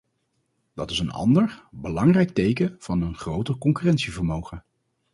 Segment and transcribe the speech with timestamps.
[0.73, 4.63] Dat is een ander, belangrijk teken van een groter concurrentievermogen.